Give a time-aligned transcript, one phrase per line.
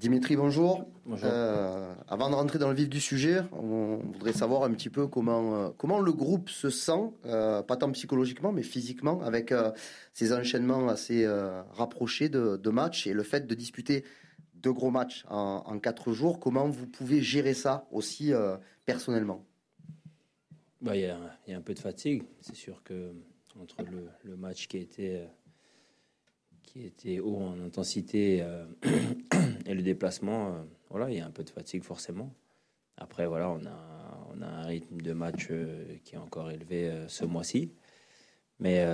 [0.00, 0.90] Dimitri, bonjour.
[1.24, 5.06] Euh, avant de rentrer dans le vif du sujet, on voudrait savoir un petit peu
[5.06, 9.52] comment, euh, comment le groupe se sent, euh, pas tant psychologiquement, mais physiquement, avec
[10.14, 11.28] ces enchaînements assez
[11.72, 14.06] rapprochés de, matchs et le fait de disputer
[14.54, 16.40] deux gros matchs en, quatre jours.
[16.40, 18.32] Comment vous pouvez gérer ça aussi
[18.86, 19.44] personnellement?
[20.80, 22.22] Bah, Il y, a un peu de fatigue.
[22.40, 23.12] C'est sûr que
[23.60, 25.28] entre le, le match qui était
[27.18, 28.42] haut en intensité
[29.66, 32.34] et le déplacement, euh, voilà, il y a un peu de fatigue forcément.
[32.96, 37.04] Après, voilà, on a, on a un rythme de match euh, qui est encore élevé
[37.08, 37.72] ce mois-ci.
[38.58, 38.84] Mais,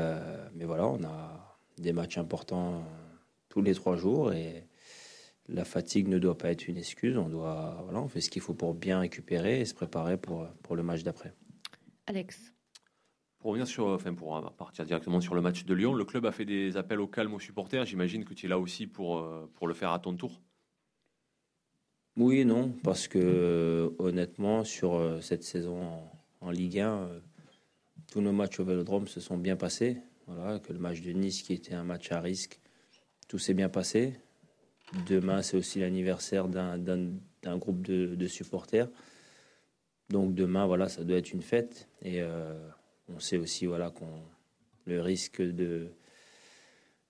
[0.54, 2.84] mais voilà, on a des matchs importants
[3.48, 4.68] tous les trois jours et
[5.48, 7.16] la fatigue ne doit pas être une excuse.
[7.16, 10.46] On, doit, voilà, on fait ce qu'il faut pour bien récupérer et se préparer pour,
[10.62, 11.32] pour le match d'après.
[12.06, 12.52] Alex
[13.46, 16.32] pour revenir sur, enfin pour partir directement sur le match de Lyon, le club a
[16.32, 17.84] fait des appels au calme aux supporters.
[17.84, 20.40] J'imagine que tu es là aussi pour, euh, pour le faire à ton tour.
[22.16, 25.82] Oui et non, parce que euh, honnêtement, sur euh, cette saison
[26.40, 27.08] en, Ligue 1,
[28.10, 29.98] tous nos matchs au Vélodrome se sont bien passés.
[30.26, 32.58] Voilà, que le match de Nice, qui était un match à risque,
[33.28, 34.14] tout s'est bien passé.
[35.06, 38.88] Demain, c'est aussi l'anniversaire d'un groupe de, supporters.
[40.08, 41.88] Donc demain, voilà, ça doit être une fête.
[42.02, 42.22] Et
[43.08, 44.22] on sait aussi voilà, qu'on
[44.86, 45.42] le risque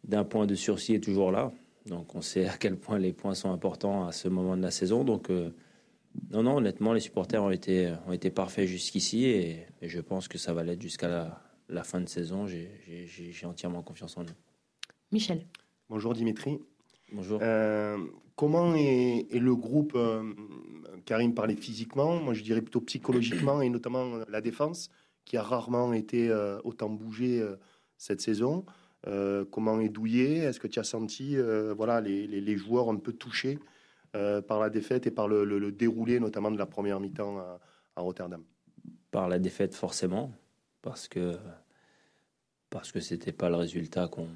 [0.05, 1.53] d'un point de sursis est toujours là.
[1.87, 4.71] Donc on sait à quel point les points sont importants à ce moment de la
[4.71, 5.05] saison.
[5.05, 5.51] Donc euh,
[6.31, 10.39] non, non, honnêtement, les supporters ont été, ont été parfaits jusqu'ici et, je pense que
[10.39, 11.09] ça va l'être jusqu'à
[11.69, 12.47] la, fin de saison.
[12.47, 14.37] J'ai entièrement confiance en eux.
[15.13, 15.47] Michel.
[15.89, 16.59] Bonjour Dimitri.
[17.13, 17.39] Bonjour.
[17.43, 17.99] Euh,
[18.35, 20.33] comment est, le groupe euh,
[21.05, 24.91] Karim parlait physiquement, moi je dirais plutôt psychologiquement et notamment la défense
[25.25, 27.57] qui a rarement été euh, autant bougé euh,
[27.97, 28.65] cette saison.
[29.07, 30.39] Euh, comment est douillé?
[30.39, 31.37] Est-ce que tu as senti
[31.77, 33.59] voilà, les, joueurs un peu touchés
[34.13, 38.43] par la défaite et par le, déroulé notamment de la première mi-temps à, Rotterdam?
[39.11, 40.33] Par la défaite forcément,
[40.83, 41.37] parce que
[42.69, 44.29] parce que c'était pas le résultat qu'on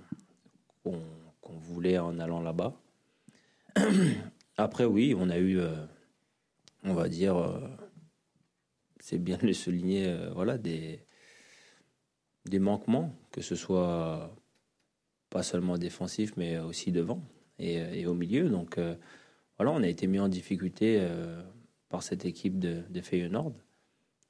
[1.45, 2.75] voulait en allant là-bas.
[4.57, 5.61] Après oui, on a eu,
[6.85, 7.37] on va dire,
[9.01, 11.01] c'est bien de souligner, euh, voilà, des,
[12.45, 14.37] des manquements, que ce soit
[15.31, 17.23] pas seulement défensif, mais aussi devant
[17.59, 18.49] et, au milieu.
[18.49, 18.95] Donc euh,
[19.59, 21.43] voilà, on a été mis en difficulté euh,
[21.89, 23.55] par cette équipe de, de Feyenoord.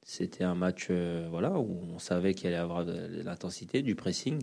[0.03, 4.43] C'était un match voilà, où on savait qu'il allait avoir de, l'intensité, du pressing.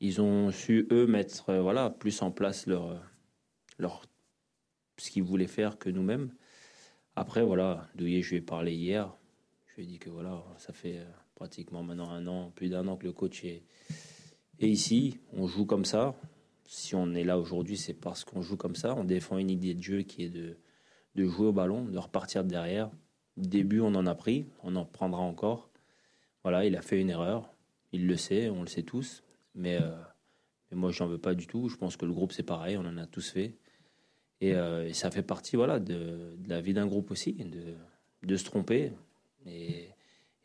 [0.00, 3.02] Ils ont su, eux, mettre voilà, plus en place leur,
[3.78, 4.02] leur,
[4.96, 6.32] ce qu'ils voulaient faire que nous-mêmes.
[7.16, 9.14] Après, voilà, Douillet, je lui ai parlé hier.
[9.66, 11.04] Je lui ai dit que voilà, ça fait euh,
[11.34, 13.62] pratiquement maintenant un an, plus d'un an que le coach est,
[14.68, 15.18] ici.
[15.32, 16.14] On joue comme ça.
[16.64, 18.94] Si on est là aujourd'hui, c'est parce qu'on joue comme ça.
[18.94, 20.56] On défend une idée de jeu qui est de,
[21.14, 22.90] de jouer au ballon, de repartir derrière.
[23.36, 25.70] Début, on en a pris, on en prendra encore.
[26.42, 27.52] Voilà, il a fait une erreur.
[27.92, 29.22] Il le sait, on le sait tous.
[29.54, 29.90] Mais, euh,
[30.70, 31.68] mais moi, j'en veux pas du tout.
[31.68, 33.56] Je pense que le groupe, c'est pareil, on en a tous fait.
[34.40, 37.74] Et, euh, ça fait partie voilà, de, de la vie d'un groupe aussi, de,
[38.22, 38.92] de se tromper.
[39.46, 39.88] Et,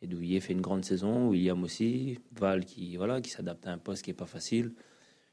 [0.05, 3.79] et Douillet fait une grande saison, William aussi, Val qui voilà qui s'adapte à un
[3.79, 4.73] poste qui est pas facile.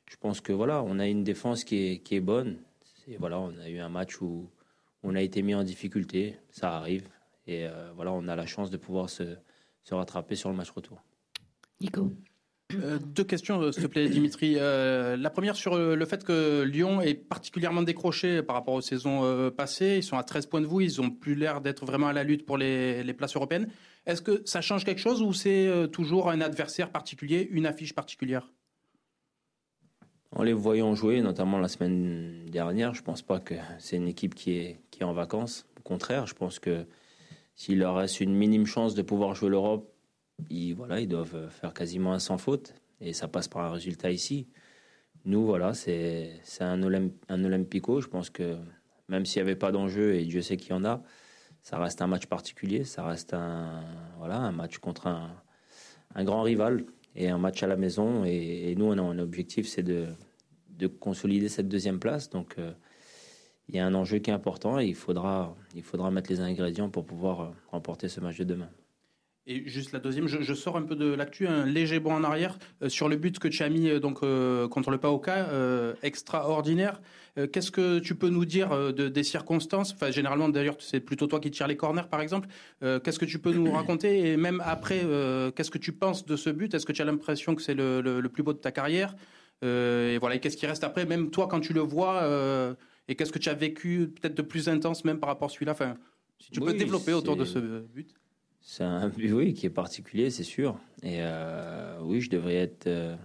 [0.06, 2.56] Je pense que voilà, on a une défense qui est, qui est bonne.
[3.06, 4.48] Et voilà, on a eu un match où
[5.02, 7.06] on a été mis en difficulté, ça arrive.
[7.46, 9.36] Et euh, voilà, on a la chance de pouvoir se,
[9.84, 11.02] se rattraper sur le match retour.
[11.80, 12.10] Nico?
[12.80, 14.56] Euh, deux questions, euh, s'il te plaît, Dimitri.
[14.56, 19.50] Euh, la première sur le fait que Lyon est particulièrement décroché par rapport aux saisons
[19.50, 19.96] passées.
[19.98, 20.80] Ils sont à 13 points de vous.
[20.80, 23.68] Ils ont plus l'air d'être vraiment à la lutte pour les, places européennes.
[24.06, 28.50] Est-ce que ça change quelque chose ou c'est toujours un adversaire particulier, une affiche particulière?
[30.34, 34.34] En les voyant jouer, notamment la semaine dernière, je pense pas que c'est une équipe
[34.34, 35.66] qui est, qui est en vacances.
[35.78, 36.86] Au contraire, je pense que
[37.54, 39.91] s'il leur reste une minime chance de pouvoir jouer l'Europe,
[40.50, 42.74] ils, voilà, ils doivent faire quasiment un sans faute.
[43.00, 44.48] Et ça passe par un résultat ici.
[45.24, 46.82] Nous, voilà, c'est un,
[47.28, 48.00] un Olympico.
[48.00, 48.56] Je pense que
[49.08, 51.02] même s'il n'y avait pas d'enjeu, et Dieu sait qu'il y en a,
[51.62, 52.84] ça reste un match particulier.
[52.84, 53.84] Ça reste un,
[54.18, 55.30] voilà, un match contre un,
[56.14, 56.84] un grand rival
[57.14, 58.24] et un match à la maison.
[58.24, 60.06] Et, nous, on a un objectif, c'est de,
[60.70, 62.30] de, consolider cette deuxième place.
[62.30, 62.72] Donc, euh,
[63.68, 66.40] il y a un enjeu qui est important et il faudra, il faudra mettre les
[66.40, 68.70] ingrédients pour pouvoir euh, remporter ce match de demain.
[69.46, 72.58] Et juste la deuxième, je, sors un peu de l'actu, un léger bond en arrière
[72.80, 75.48] euh, sur le but que tu as mis euh, donc euh, contre le Paoka,
[76.02, 77.00] extraordinaire.
[77.50, 79.94] Qu'est-ce que tu peux nous dire de, des circonstances?
[79.94, 82.46] Enfin, généralement d'ailleurs, c'est plutôt toi qui tires les corners, par exemple.
[82.80, 84.32] qu'est-ce que tu peux nous raconter?
[84.32, 85.00] Et même après,
[85.56, 86.74] qu'est-ce que tu penses de ce but?
[86.74, 89.14] Est-ce que tu as l'impression que c'est le, le, plus beau de ta carrière?
[89.62, 92.22] Et voilà, qu'est-ce qui reste après Même toi, quand tu le vois
[93.08, 95.72] Et qu'est-ce que tu as vécu peut-être de plus intense même par rapport à celui-là?
[95.72, 95.96] Enfin,
[96.38, 98.14] Si tu peux développer autour de ce but.
[98.62, 100.78] C'est un but, oui, qui est particulier, c'est sûr.
[101.02, 103.16] Et euh, oui, je devrais être euh,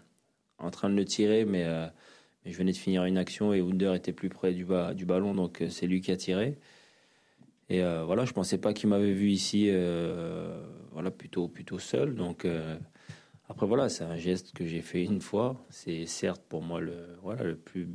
[0.57, 1.87] en train de le tirer, mais, euh,
[2.43, 5.05] mais je venais de finir une action et Wunder était plus près du, ba- du
[5.05, 6.57] ballon, donc c'est lui qui a tiré.
[7.69, 9.69] Et voilà, je pensais pas qu'il m'avait vu ici,
[10.93, 12.15] voilà, plutôt, plutôt seul.
[12.15, 12.47] Donc
[13.49, 15.65] après, voilà, c'est un geste que j'ai fait une fois.
[15.69, 17.89] C'est certes pour moi le, voilà, le plus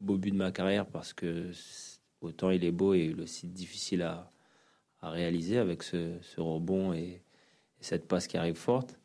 [0.00, 1.50] beau but de ma carrière parce que
[2.22, 4.30] autant il est beau et aussi difficile à,
[5.00, 7.22] à réaliser avec ce, ce rebond et, et
[7.80, 8.98] cette passe qui arrive forte.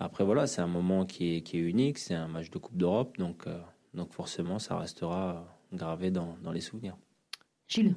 [0.00, 2.76] Après, voilà, c'est un moment qui est, qui est unique, c'est un match de Coupe
[2.76, 3.58] d'Europe, donc, euh,
[3.94, 6.96] donc forcément, ça restera gravé dans, dans les souvenirs.
[7.66, 7.94] Gilles.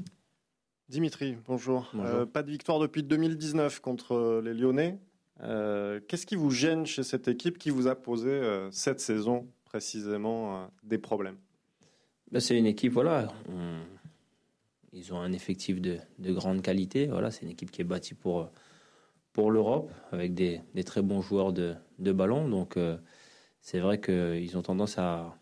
[0.89, 1.89] Dimitri, bonjour.
[1.94, 2.15] Bonjour.
[2.15, 5.00] Euh, pas de victoire depuis 2019 contre les Lyonnais.
[5.42, 9.48] Euh, Qu'est-ce qui vous gêne chez cette équipe qui vous a posé euh, cette saison
[9.63, 11.38] précisément euh, des problèmes?
[12.31, 13.80] Ben, c'est une équipe, voilà, on-
[14.94, 17.08] ils ont un effectif de, de grande qualité.
[17.08, 18.52] Voilà, c'est une équipe qui est bâtie pour,
[19.34, 22.48] pour l'Europe, avec des, très bons joueurs de, ballon.
[22.50, 22.98] Donc, euh,
[23.62, 25.38] c'est vrai qu'ils ont tendance à.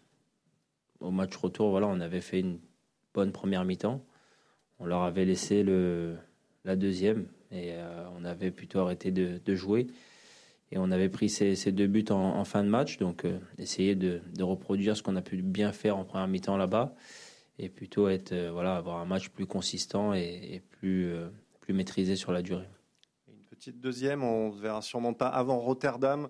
[0.99, 2.59] Au match retour, voilà, on avait fait une
[3.13, 4.03] bonne première mi-temps.
[4.79, 6.17] On leur avait laissé le,
[6.65, 9.87] la deuxième et euh, on avait plutôt arrêté de, jouer.
[10.73, 14.21] Et on avait pris ces, deux buts en, fin de match, donc euh, essayer de
[14.41, 16.93] reproduire ce qu'on a pu bien faire en première mi-temps là-bas,
[17.59, 21.29] et plutôt être, euh, voilà, avoir un match plus consistant et, et plus, euh,
[21.59, 22.67] plus maîtrisé sur la durée.
[23.27, 26.29] Une petite deuxième, on ne verra sûrement pas avant Rotterdam.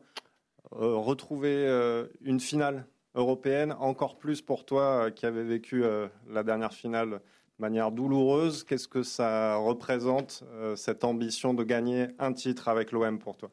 [0.74, 2.86] Euh, retrouver euh, une finale
[3.16, 5.84] européenne, encore plus pour toi euh, qui avais vécu
[6.30, 7.20] la dernière finale de
[7.58, 8.64] manière douloureuse.
[8.64, 10.44] Qu'est-ce que ça représente,
[10.76, 13.50] cette ambition de gagner un titre avec l'OM pour toi?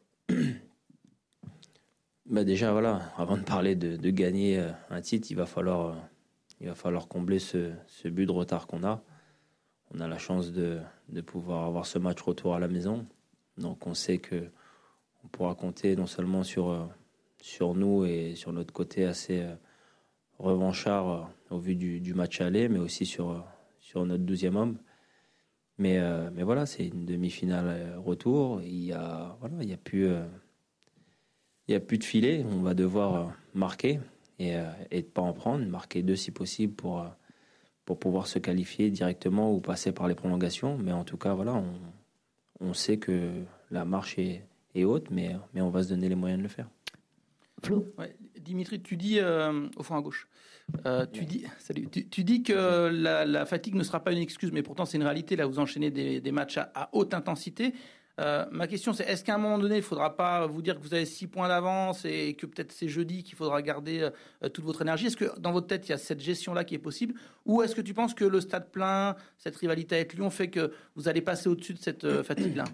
[2.26, 5.96] Bah déjà, voilà, avant de parler de, de gagner un titre, il va falloir,
[6.60, 9.02] il va falloir combler ce, ce but de retard qu'on a.
[9.94, 13.06] On a la chance de, de pouvoir avoir ce match retour à la maison.
[13.58, 14.50] Donc on sait que
[15.24, 16.84] on pourra compter non seulement sur, euh,
[17.40, 19.54] sur nous et sur notre côté assez euh,
[20.38, 23.44] revanchard euh, au vu du, du match aller, mais aussi sur,
[23.78, 24.78] sur notre douzième homme.
[25.78, 26.00] Mais,
[26.32, 28.62] mais voilà, c'est une demi-finale retour.
[28.62, 29.74] Il y a, voilà, a
[31.74, 32.46] a plus de filet.
[32.50, 34.00] On va devoir marquer
[34.38, 37.08] et, euh, et de pas en prendre, marquer deux si possible pour, euh,
[37.84, 40.78] pour pouvoir se qualifier directement ou passer par les prolongations.
[40.78, 41.74] Mais en tout cas, voilà, on,
[42.60, 43.30] on sait que
[43.70, 44.44] la marche est,
[44.74, 46.68] est haute, mais, mais on va se donner les moyens de le faire.
[47.64, 47.86] Flo.
[47.98, 50.28] Ouais, Dimitri, tu dis euh, au fond à gauche.
[50.84, 51.88] euh, tu dis, salut.
[51.90, 54.98] Tu, tu dis que la, la fatigue ne sera pas une excuse, mais pourtant c'est
[54.98, 55.36] une réalité.
[55.36, 57.72] Là, vous enchaînez des, des matchs à, à haute intensité.
[58.18, 60.76] Euh, ma question, c'est est-ce qu'à un moment donné, il ne faudra pas vous dire
[60.76, 64.10] que vous avez six points d'avance et que peut-être c'est jeudi qu'il faudra garder
[64.42, 65.06] euh, toute votre énergie?
[65.06, 67.14] Est-ce que dans votre tête, il y a cette gestion-là qui est possible?
[67.44, 70.72] Ou est-ce que tu penses que le stade plein, cette rivalité avec Lyon fait que
[70.94, 72.64] vous allez passer au-dessus de cette euh, fatigue-là?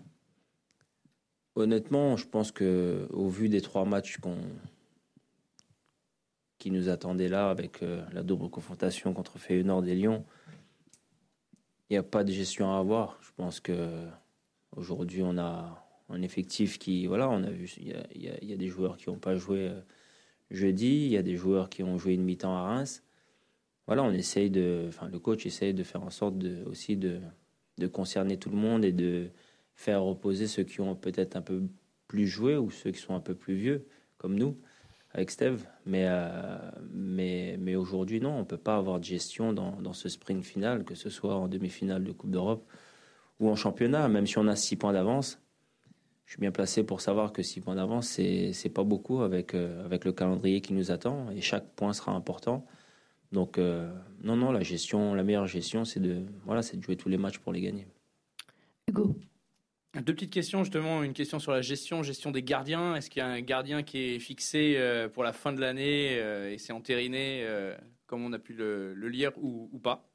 [1.56, 4.18] Honnêtement, je pense que au vu des trois matchs
[6.58, 10.24] qui nous attendaient là, avec la double confrontation contre Feyenoord et Lyon,
[11.90, 13.18] il n'y a pas de gestion à avoir.
[13.20, 14.06] Je pense que
[14.76, 18.96] aujourd'hui, on a un effectif qui, voilà, on a vu, il y a, des joueurs
[18.96, 19.80] qui n'ont pas joué euh,
[20.50, 23.02] jeudi, il y a des joueurs qui ont joué une mi-temps à Reims.
[23.86, 26.36] Voilà, on essaye de, enfin, le coach essaye de faire en sorte
[26.66, 27.20] aussi de,
[27.78, 29.30] de concerner tout le monde et de
[29.74, 31.62] faire reposer ceux qui ont peut-être un peu
[32.06, 33.86] plus joué ou ceux qui sont un peu plus vieux,
[34.18, 34.56] comme nous,
[35.12, 35.66] avec Steve.
[35.86, 36.58] Mais, euh,
[36.92, 40.84] mais, mais aujourd'hui, non, on ne peut pas avoir de gestion dans ce sprint final,
[40.84, 42.64] que ce soit en demi-finale de Coupe d'Europe
[43.42, 45.38] ou en championnat, même si on a six points d'avance.
[46.24, 49.54] Je suis bien placé pour savoir que six points d'avance, c'est c'est pas beaucoup avec,
[49.54, 52.64] euh, avec le calendrier qui nous attend et chaque point sera important.
[53.32, 53.90] Donc, euh,
[54.22, 57.16] non, non, la gestion, la meilleure gestion, c'est de, voilà, c'est de jouer tous les
[57.18, 57.86] matchs pour les gagner.
[58.88, 59.16] Hugo.
[59.94, 61.02] Deux petites questions, justement.
[61.02, 62.94] Une question sur la gestion, gestion des gardiens.
[62.94, 66.18] Est-ce qu'il y a un gardien qui est fixé euh, pour la fin de l'année
[66.18, 70.11] euh, et c'est entériné, euh, comme on a pu le, le lire, ou, ou pas?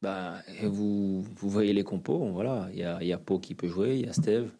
[0.00, 2.68] Bah, vous, vous voyez les compos, voilà.
[2.72, 4.50] Il y a, y a Pau qui peut jouer, il y a Steve.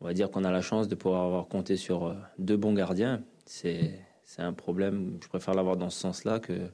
[0.00, 2.74] On va dire qu'on a la chance de pouvoir avoir compté sur euh, deux bons
[2.74, 3.22] gardiens.
[3.46, 4.02] C'est
[4.38, 5.18] un problème.
[5.22, 6.70] Je préfère l'avoir dans ce sens-là que,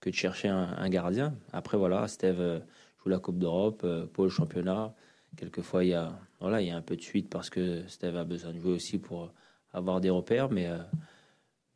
[0.00, 1.34] que de chercher un, gardien.
[1.52, 2.60] Après, voilà, Steve euh,
[3.02, 4.94] joue la Coupe d'Europe, euh, Pau le championnat.
[5.36, 8.16] Quelquefois, il y, a, voilà, il y a un peu de suite parce que Steve
[8.16, 9.32] a besoin de jouer aussi pour
[9.72, 10.50] avoir des repères.
[10.50, 10.68] Mais,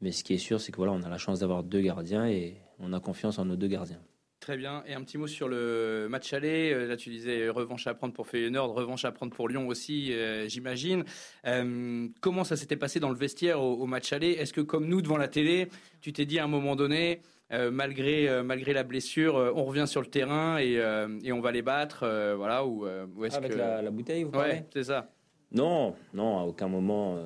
[0.00, 2.26] mais ce qui est sûr, c'est que voilà, on a la chance d'avoir deux gardiens
[2.26, 4.00] et on a confiance en nos deux gardiens.
[4.44, 4.82] Très bien.
[4.86, 6.70] Et un petit mot sur le match aller.
[6.70, 10.12] Euh, Là, tu disais revanche à prendre pour Feyenoord, revanche à prendre pour Lyon aussi,
[10.12, 11.02] euh, j'imagine.
[11.46, 14.32] Euh, comment ça s'était passé dans le vestiaire au, au match aller?
[14.32, 15.68] Est-ce que, comme nous, devant la télé,
[16.02, 17.22] tu t'es dit à un moment donné,
[17.52, 21.32] euh, malgré, euh, malgré la blessure, euh, on revient sur le terrain et, euh, et
[21.32, 23.56] on va les battre, euh, voilà, ou, euh, ou est-ce Avec que...
[23.56, 24.56] la, la bouteille, vous parlez?
[24.56, 25.10] Ouais, c'est ça.
[25.52, 27.24] Non, non, à aucun moment, euh,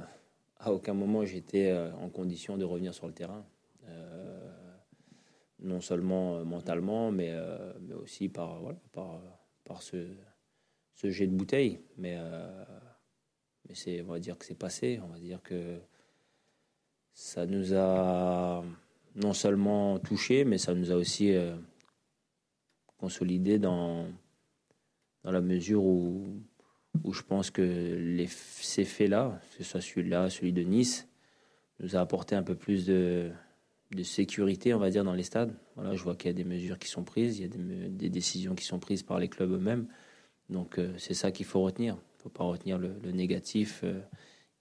[0.61, 3.45] à aucun moment j'étais euh, en condition de revenir sur le terrain.
[5.61, 9.21] Euh, non seulement euh, mentalement, mais, euh, mais aussi par, voilà, par,
[9.65, 10.07] par ce,
[11.03, 11.81] jet de bouteille.
[11.97, 12.65] Mais, euh,
[13.69, 15.01] mais c'est, on va dire que c'est passé.
[15.03, 15.79] On va dire que
[17.13, 18.65] ça nous a
[19.17, 21.57] non seulement touché, mais ça nous a aussi euh,
[22.97, 24.07] consolidé dans,
[25.25, 26.25] dans la mesure où
[27.05, 31.09] où je pense que les, ces faits-là, que ce soit celui-là, celui de Nice,
[31.81, 33.31] nous a apporté un peu plus de,
[33.91, 35.55] de sécurité, on va dire, dans les stades.
[35.77, 38.11] Voilà, je vois qu'il y a des mesures qui sont prises, il y a des,
[38.11, 39.87] décisions qui sont prises par les clubs eux-mêmes.
[40.51, 41.95] Donc euh, c'est ça qu'il faut retenir.
[41.95, 44.01] Il ne faut pas retenir le, le négatif euh,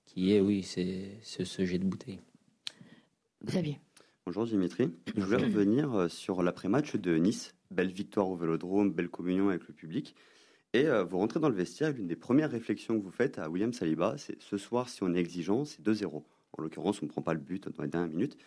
[0.05, 2.19] qui est, oui, c'est ce jet de bouteille.
[3.43, 3.79] Xavier.
[4.27, 4.89] Bonjour Dimitri.
[5.15, 7.55] Je voulais revenir euh, sur l'après-match de Nice.
[7.71, 10.15] Belle victoire au Vélodrome, belle communion avec le public.
[10.73, 13.49] Et euh, vous rentrez dans le vestiaire, l'une des premières réflexions que vous faites à
[13.49, 16.23] William Saliba, c'est ce soir, si on est exigeant, c'est 2-0.
[16.57, 18.37] En l'occurrence, on ne prend pas le but dans les dernières minutes.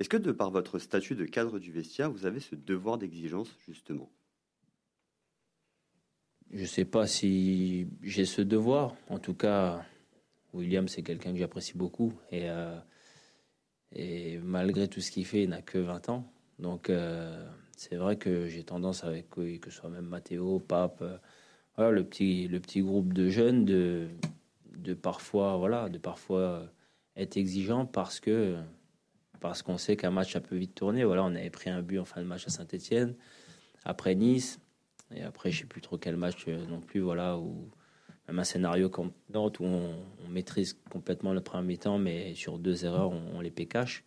[0.00, 3.54] Est-ce que de par votre statut de cadre du vestiaire, vous avez ce devoir d'exigence,
[3.68, 4.10] justement?
[6.50, 8.96] Je ne sais pas si j'ai ce devoir.
[9.10, 9.84] En tout cas,
[10.54, 12.14] William, c'est quelqu'un que j'apprécie beaucoup.
[12.32, 16.32] Et, euh, malgré tout ce qu'il fait, il n'a que 20 ans.
[16.58, 21.02] Donc, euh, c'est vrai que j'ai tendance avec, que ce soit même Mathéo, Pape,
[21.78, 24.08] euh, le, petit, groupe de jeunes, de
[24.94, 26.66] parfois, voilà, de parfois
[27.16, 28.56] être exigeant parce que
[29.40, 31.04] parce qu'on sait qu'un match, ça peut vite tourner.
[31.04, 33.14] Voilà, on avait pris un but en fin de match à Saint-Etienne,
[33.84, 34.60] après Nice.
[35.12, 37.68] Et après, je sais plus trop quel match euh, non plus, voilà, où
[38.28, 42.58] même un scénario comme Nantes où on, on maîtrise complètement le premier mi-temps, mais sur
[42.60, 44.04] deux erreurs, on, on les pécache.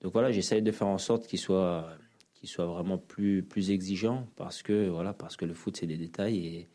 [0.00, 1.88] Donc voilà, j'essaye de faire en sorte qu'il soit,
[2.34, 5.96] qu'il soit vraiment plus, plus exigeant parce que, voilà, parce que le foot, c'est des
[5.96, 6.68] détails et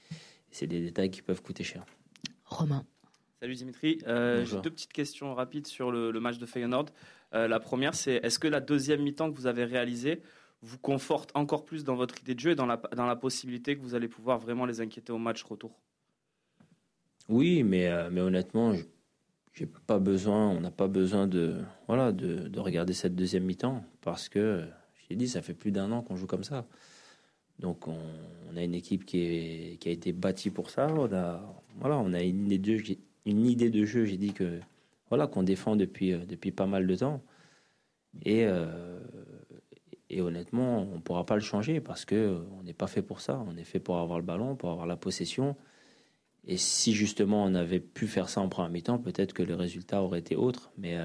[0.51, 1.83] c'est des détails qui peuvent coûter cher.
[2.45, 2.85] Romain.
[3.41, 3.99] Salut Dimitri.
[4.07, 6.87] Euh, J'ai deux petites questions rapides sur le, le match de Feyenoord.
[7.33, 10.21] Euh, la première, c'est est-ce que la deuxième mi-temps que vous avez réalisée
[10.61, 13.77] vous conforte encore plus dans votre idée de jeu et dans la, dans la possibilité
[13.77, 15.79] que vous allez pouvoir vraiment les inquiéter au match retour?
[17.29, 18.73] Oui, mais, euh, mais honnêtement,
[19.53, 21.57] j'ai pas besoin, on n'a pas besoin de,
[21.87, 25.71] voilà, de, de regarder cette deuxième mi-temps parce que, je l'ai dit, ça fait plus
[25.71, 26.65] d'un an qu'on joue comme ça.
[27.59, 30.87] Donc on, a une équipe qui, est, qui a été bâtie pour ça.
[30.87, 31.41] On a,
[31.79, 34.05] voilà, on a une idée de jeu, j'ai- une idée de jeu.
[34.05, 34.59] J'ai dit que
[35.09, 37.23] voilà qu'on défend depuis euh, depuis pas mal de temps.
[38.23, 38.99] Et euh,
[40.09, 43.43] et honnêtement, on pourra pas le changer parce que euh, n'est pas fait pour ça.
[43.47, 45.55] On est fait pour avoir le ballon, pour avoir la possession.
[46.45, 50.01] Et si justement on avait pu faire ça en première mi-temps, peut-être que le résultat
[50.01, 50.71] aurait été autre.
[50.77, 50.97] Mais,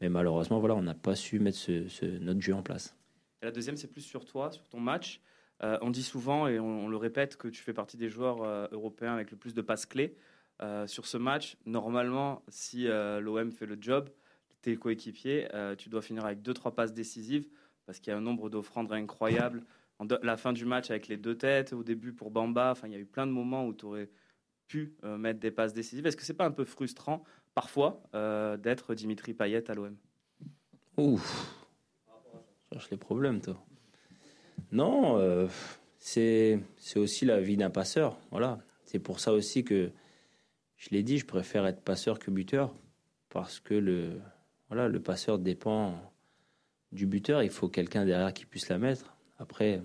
[0.00, 2.94] mais malheureusement, voilà, on n'a pas su mettre ce, notre jeu en place.
[3.42, 5.22] La deuxième, c'est plus sur toi, sur ton match.
[5.62, 9.30] On dit souvent, et on, le répète, que tu fais partie des joueurs européens avec
[9.30, 10.14] le plus de passes clés.
[10.62, 14.08] Euh, sur ce match, normalement, si euh, l'OM fait le job,
[14.62, 17.46] tes coéquipiers, euh, tu dois finir avec deux trois passes décisives
[17.84, 19.62] parce qu'il y a un nombre d'offrandes incroyables.
[19.98, 22.92] En de- la fin du match avec les deux têtes, au début pour Bamba, il
[22.92, 24.08] y a eu plein de moments où tu aurais
[24.66, 26.06] pu mettre des passes décisives.
[26.06, 27.22] Est-ce que c'est pas un peu frustrant
[27.54, 28.02] parfois
[28.58, 29.96] d'être Dimitri Payet à l'OM
[30.96, 31.54] Ouf,
[32.72, 33.56] cherche les problèmes, toi.
[34.72, 35.48] Non,
[35.98, 36.58] c'est
[36.96, 38.18] aussi la vie d'un passeur.
[38.32, 39.90] Voilà, c'est pour ça aussi que
[40.76, 42.74] je l'ai dit, je préfère être passeur que buteur
[43.28, 44.20] parce que le
[44.68, 45.94] voilà, le passeur dépend
[46.92, 47.42] du buteur.
[47.42, 49.14] Il faut quelqu'un derrière qui puisse la mettre.
[49.38, 49.80] Après,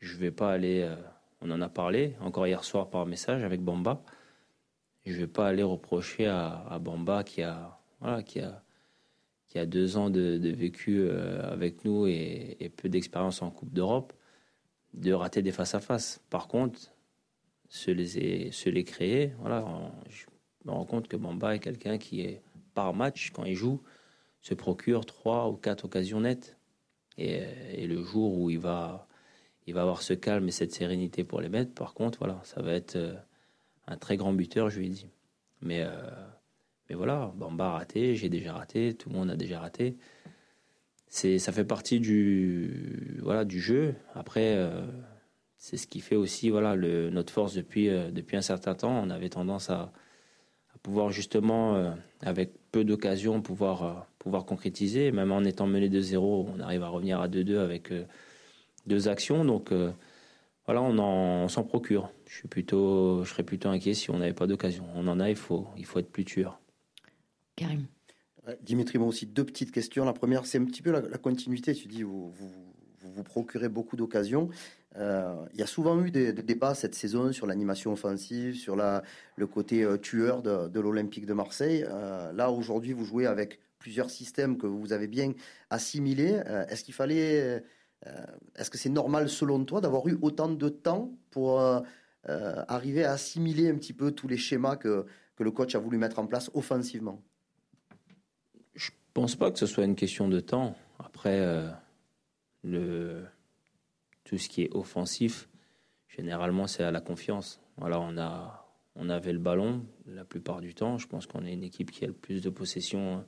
[0.00, 0.82] je vais pas aller.
[0.82, 0.96] euh,
[1.40, 4.02] on en a parlé encore hier soir par message avec Bamba.
[5.04, 8.62] Je vais pas aller reprocher à, à Bamba qui a voilà qui a
[9.46, 13.50] qui a deux ans de, de vécu euh, avec nous et, et peu d'expérience en
[13.50, 14.12] Coupe d'Europe,
[14.94, 16.20] de rater des face-à-face.
[16.30, 16.90] Par contre,
[17.74, 19.64] se les, se les créer, voilà,
[20.08, 20.26] je
[20.64, 22.40] me rends compte que Bamba est quelqu'un qui est
[22.72, 23.82] par match, quand il joue,
[24.42, 26.56] se procure trois ou quatre occasions nettes.
[27.18, 29.08] Et, et le jour où il va,
[29.66, 32.62] il va avoir ce calme et cette sérénité pour les mettre, par contre, voilà, ça
[32.62, 33.14] va être euh,
[33.88, 35.08] un très grand buteur, je lui ai dit.
[35.60, 35.90] Mais euh,
[36.88, 39.96] mais voilà, Bamba a raté, j'ai déjà raté, tout le monde a déjà raté.
[41.08, 43.96] C'est, ça fait partie du, voilà, du jeu.
[44.14, 44.86] Après, euh,
[45.64, 49.02] c'est ce qui fait aussi voilà, le, notre force depuis, euh, depuis un certain temps.
[49.02, 49.92] On avait tendance à,
[50.74, 51.90] à pouvoir justement, euh,
[52.20, 55.10] avec peu d'occasions, pouvoir, euh, pouvoir concrétiser.
[55.10, 58.04] Même en étant mené de 0 on arrive à revenir à 2-2 avec euh,
[58.86, 59.42] deux actions.
[59.42, 59.90] Donc euh,
[60.66, 62.10] voilà, on, en, on s'en procure.
[62.28, 64.84] Je, suis plutôt, je serais plutôt inquiet si on n'avait pas d'occasion.
[64.94, 66.60] On en a, il faut, il faut être plus tueur.
[67.56, 67.86] Karim.
[68.60, 70.04] Dimitri, moi aussi, deux petites questions.
[70.04, 71.74] La première, c'est un petit peu la, continuité.
[71.74, 72.52] Tu dis, vous vous,
[72.98, 74.50] vous, procurez beaucoup d'occasions.
[74.96, 79.46] Euh, il y a souvent eu des, débats cette saison sur l'animation offensive, sur le
[79.46, 81.84] côté euh, tueur de, l'Olympique de Marseille.
[81.88, 85.32] Euh, là, aujourd'hui, vous jouez avec plusieurs systèmes que vous avez bien
[85.70, 86.40] assimilés.
[86.68, 87.62] est-ce qu'il fallait.
[88.56, 91.60] est-ce que c'est normal, selon toi, d'avoir eu autant de temps pour
[92.24, 95.04] arriver à assimiler un petit peu tous les schémas que,
[95.36, 97.20] que le coach a voulu mettre en place offensivement?
[98.74, 100.74] Je pense pas que ce soit une question de temps.
[100.98, 101.46] Après,
[102.62, 103.26] le
[104.34, 105.48] tout ce qui est offensif,
[106.08, 107.60] généralement, c'est à la confiance.
[107.78, 110.98] On, a, on avait le ballon la plupart du temps.
[110.98, 113.20] Je pense qu'on est une équipe qui a le plus de possession euh,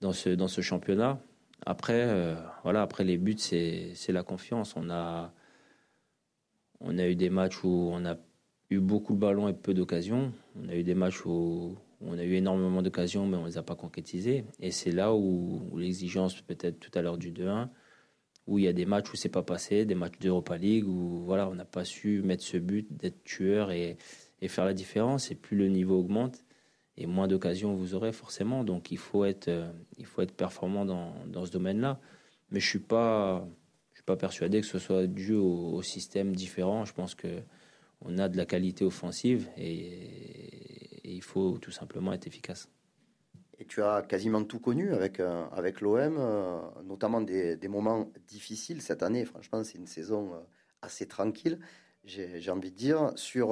[0.00, 1.20] dans ce, dans ce championnat.
[1.66, 4.76] Après, euh, voilà, après les buts, c'est la confiance.
[4.76, 5.34] On a,
[6.78, 8.14] on a eu des matchs où on a
[8.70, 10.32] eu beaucoup de ballons et peu d'occasions.
[10.62, 13.58] On a eu des matchs où, on a eu énormément d'occasions, mais on ne les
[13.58, 14.44] a pas concrétisées.
[14.60, 17.68] Et c'est là où, où l'exigence, peut-être tout à l'heure du 2-1,
[18.48, 21.20] où il y a des matchs où c'est pas passé, des matchs d'Europa League où
[21.24, 23.98] voilà, on n'a pas su mettre ce but d'être tueur et,
[24.48, 25.30] faire la différence.
[25.30, 26.44] Et plus le niveau augmente,
[26.96, 28.64] et moins d'occasions vous aurez forcément.
[28.64, 32.00] Donc il faut être, euh, il faut être performant dans, dans ce domaine-là.
[32.50, 33.46] Mais je suis pas,
[33.92, 36.86] suis pas persuadé que ce soit dû au, système différent.
[36.86, 37.28] Je pense que
[38.00, 42.70] on a de la qualité offensive et il faut tout simplement être efficace.
[43.60, 48.80] Et tu as quasiment tout connu avec, euh, avec l'OM, euh, notamment des, moments difficiles
[48.82, 49.24] cette année.
[49.24, 50.38] Franchement, c'est une saison euh,
[50.80, 51.58] assez tranquille,
[52.04, 53.12] j'ai envie de dire.
[53.16, 53.48] Sur,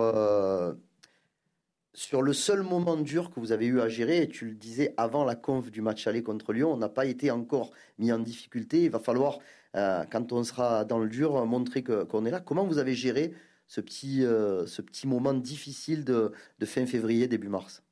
[1.93, 4.95] sur le seul moment dur que vous avez eu à gérer, et tu le disais
[4.97, 8.21] avant la conf du match aller contre Lyon, on n'a pas été encore mis en
[8.21, 8.85] difficulté.
[8.85, 9.41] Il va falloir,
[9.75, 12.41] quand on sera dans le dur, montrer qu'on est là.
[12.41, 13.35] Comment vous avez géré
[13.67, 16.33] ce petit, ce petit moment difficile de
[16.65, 17.83] fin février, début mars?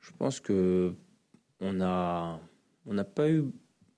[0.00, 0.94] Je pense que
[1.60, 2.40] on n'a
[2.86, 3.44] on n'a pas eu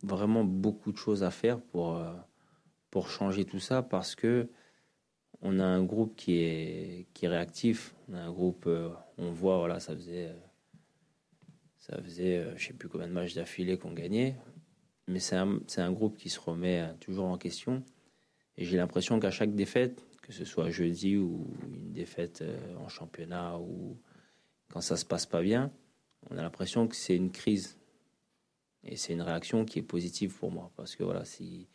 [0.02, 2.12] vraiment beaucoup de choses à faire pour, euh,
[2.90, 4.48] pour changer tout ça parce que
[5.40, 7.94] on a un groupe qui est, qui réactif.
[8.08, 10.32] On a un groupe, euh, on voit, voilà, ça faisait,
[11.78, 14.36] ça faisait euh, je sais plus combien de matchs d'affilée qu'on gagnait.
[15.08, 17.82] Mais c'est un, un, groupe qui se remet toujours en question.
[18.56, 22.44] Et j'ai l'impression qu'à chaque défaite, que ce soit jeudi ou une défaite
[22.78, 23.98] en championnat ou
[24.68, 25.72] quand ça se passe pas bien,
[26.30, 27.78] on a l'impression que c'est une crise.
[28.84, 30.70] Et c'est une réaction qui est positive pour moi.
[30.76, 31.68] Parce que voilà, si,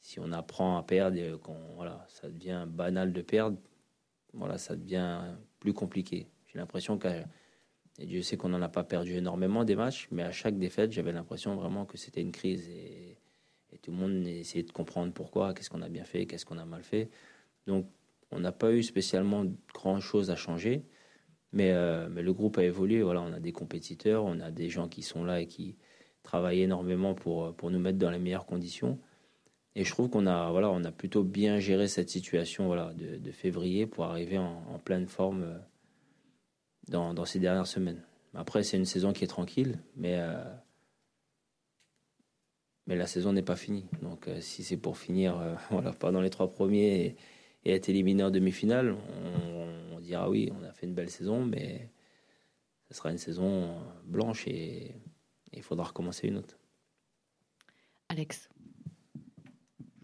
[0.00, 3.58] si on apprend à perdre qu'on voilà, ça devient banal de perdre,
[4.32, 5.20] voilà, ça devient
[5.60, 6.26] plus compliqué.
[6.46, 7.08] J'ai l'impression que
[7.98, 11.12] Dieu sait qu'on n'en a pas perdu énormément des matchs, mais à chaque défaite, j'avais
[11.12, 13.18] l'impression vraiment que c'était une crise et,
[13.72, 16.58] et, tout le monde essayait de comprendre pourquoi, qu'est-ce qu'on a bien fait, qu'est-ce qu'on
[16.58, 17.10] a mal fait.
[17.66, 17.86] Donc,
[18.30, 20.82] on n'a pas eu spécialement grand chose à changer.
[21.52, 23.02] Mais, euh, mais, le groupe a évolué.
[23.02, 25.76] Voilà, on a des compétiteurs, on a des gens qui sont là et qui
[26.22, 28.98] travaillent énormément pour, pour nous mettre dans les meilleures conditions.
[29.74, 33.30] Et je trouve qu'on a, voilà, on a plutôt bien géré cette situation voilà, de,
[33.30, 35.58] février pour arriver en, pleine forme euh,
[36.88, 38.02] dans, ces dernières semaines.
[38.34, 40.42] Après, c'est une saison qui est tranquille, mais, euh,
[42.86, 43.86] mais la saison n'est pas finie.
[44.02, 47.16] Donc, si c'est pour finir voilà, pas dans les trois premiers et,
[47.64, 49.61] et être éliminé en demi-finale, on,
[50.02, 51.90] dira oui, on a fait une belle saison, mais
[52.88, 54.94] ce sera une saison blanche et
[55.52, 56.58] il faudra recommencer une autre.
[58.08, 58.48] Alex.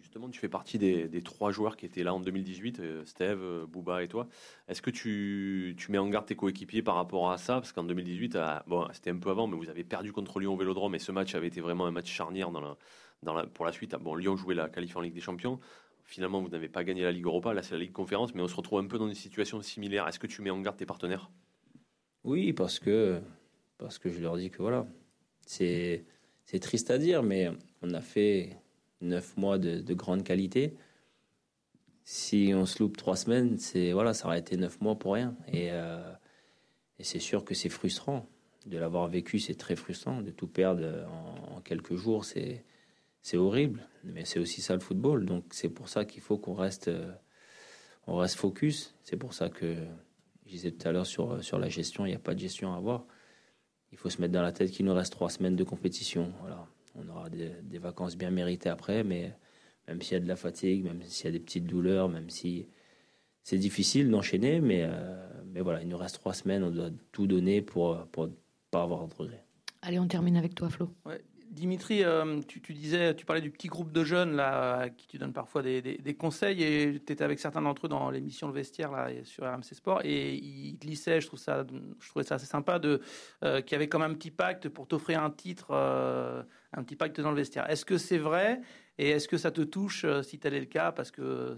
[0.00, 3.66] Justement, tu fais partie des, trois joueurs qui étaient là en 2018, euh, Steve, euh,
[3.66, 4.26] Bouba et toi.
[4.66, 7.54] Est-ce que tu, tu, mets en garde tes coéquipiers par rapport à ça?
[7.54, 10.54] Parce qu'en 2018, ah, bon, c'était un peu avant, mais vous avez perdu contre Lyon
[10.54, 12.78] au Vélodrome et ce match avait été vraiment un match charnière dans la,
[13.22, 13.94] dans la, pour la suite.
[13.96, 15.60] Bon, Lyon jouait la qualif en Ligue des Champions.
[16.08, 18.48] Finalement, vous n'avez pas gagné la Ligue Europa, là c'est la Ligue Conférence, mais on
[18.48, 20.08] se retrouve un peu dans des situations similaires.
[20.08, 21.30] Est-ce que tu mets en garde tes partenaires?
[22.24, 23.20] Oui, parce que,
[23.76, 24.86] parce que je leur dis que voilà,
[25.44, 26.06] c'est,
[26.62, 27.50] triste à dire, mais
[27.82, 28.56] on a fait
[29.02, 30.78] neuf mois de, grande qualité.
[32.04, 35.36] Si on se loupe trois semaines, c'est voilà, ça aurait été neuf mois pour rien.
[35.52, 36.10] Et, euh,
[36.98, 38.26] et c'est sûr que c'est frustrant
[38.64, 41.06] de l'avoir vécu, c'est très frustrant de tout perdre
[41.50, 42.24] en quelques jours.
[42.24, 42.64] C'est
[43.22, 45.26] c'est horrible, mais c'est aussi ça le football.
[45.26, 47.12] Donc c'est pour ça qu'il faut qu'on reste, euh,
[48.06, 48.94] on reste focus.
[49.02, 49.76] C'est pour ça que
[50.46, 52.72] je disais tout à l'heure sur, sur la gestion, il n'y a pas de gestion
[52.72, 53.04] à avoir.
[53.92, 56.32] Il faut se mettre dans la tête qu'il nous reste trois semaines de compétition.
[56.40, 56.66] Voilà.
[56.94, 59.32] On aura des, vacances bien méritées après, mais
[59.86, 62.28] même s'il y a de la fatigue, même s'il y a des petites douleurs, même
[62.28, 62.66] si
[63.42, 67.26] c'est difficile d'enchaîner, mais, euh, mais voilà, il nous reste trois semaines, on doit tout
[67.26, 68.26] donner pour ne
[68.70, 69.44] pas avoir de regrets.
[69.82, 70.90] Allez, on termine avec toi, Flo.
[71.06, 71.22] Ouais,
[71.58, 75.18] Dimitri, euh, tu, disais, tu parlais du petit groupe de jeunes là, à qui tu
[75.18, 78.92] donnes parfois des, conseils et tu étais avec certains d'entre eux dans l'émission Le Vestiaire
[78.92, 81.66] là, sur RMC Sport et ils glissaient, je, trouve ça,
[82.00, 83.00] je trouvais ça assez sympa, de,
[83.42, 86.42] euh, qu'il y avait comme un petit pacte pour t'offrir un titre, euh,
[86.72, 87.68] un petit pacte dans le vestiaire.
[87.68, 88.60] Est-ce que c'est vrai
[88.98, 91.56] et est-ce que ça te touche si tel est le cas parce que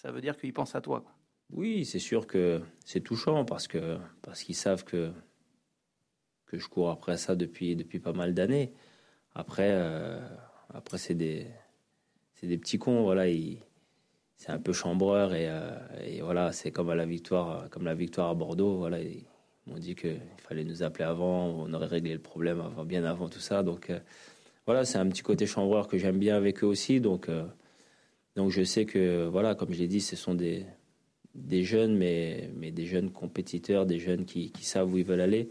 [0.00, 1.04] ça, veut dire qu'ils pensent à toi.
[1.50, 3.68] Oui, c'est sûr que c'est touchant parce
[4.22, 5.12] parce qu'ils savent que
[6.46, 8.72] que je cours après ça depuis depuis pas mal d'années.
[9.34, 10.20] Après euh,
[10.74, 11.46] après c'est des
[12.42, 13.24] des petits cons voilà,
[14.36, 15.70] c'est un peu chambreur et, euh,
[16.22, 19.24] voilà, c'est comme la victoire comme la victoire à Bordeaux, voilà, ils
[19.66, 23.28] m'ont dit qu'il fallait nous appeler avant, on aurait réglé le problème avant bien avant
[23.28, 24.00] tout ça donc euh,
[24.66, 27.28] voilà, c'est un petit côté chambreur que j'aime bien avec eux aussi donc
[28.36, 30.66] donc je sais que voilà, comme je l'ai dit, ce sont des
[31.34, 35.50] des jeunes, mais, mais des jeunes compétiteurs, des jeunes qui savent où ils veulent aller.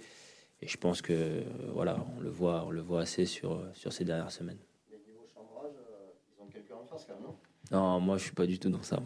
[0.61, 1.43] Et je pense que euh,
[1.73, 4.59] voilà, on le voit, on le voit assez sur, sur ces dernières semaines.
[4.91, 7.35] Mais niveau chambrage, euh, ils ont quelqu'un en face quand même, non?
[7.71, 8.99] Non, moi je suis pas du tout dans ça.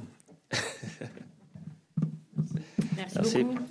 [2.97, 3.43] Merci, Merci.
[3.43, 3.63] beaucoup.